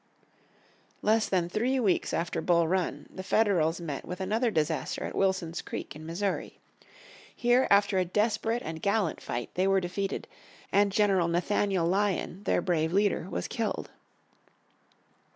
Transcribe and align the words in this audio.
Less 1.03 1.29
than 1.29 1.47
three 1.47 1.79
weeks 1.79 2.11
after 2.11 2.41
Bull 2.41 2.67
Run, 2.67 3.07
the 3.13 3.21
Federals 3.21 3.79
met 3.79 4.03
with 4.03 4.19
another 4.19 4.49
disaster 4.49 5.03
at 5.03 5.13
Wilson's 5.13 5.61
Creek 5.61 5.95
in 5.95 6.07
Missouri. 6.07 6.57
Here, 7.35 7.67
after 7.69 7.99
a 7.99 8.05
desperate 8.05 8.63
and 8.65 8.81
gallant 8.81 9.21
fight, 9.21 9.51
they 9.53 9.67
were 9.67 9.79
defeated, 9.79 10.27
and 10.71 10.91
General 10.91 11.27
Nathaniel 11.27 11.85
Lyon, 11.85 12.41
their 12.45 12.63
brave 12.63 12.91
leader, 12.93 13.29
was 13.29 13.47
killed. 13.47 13.91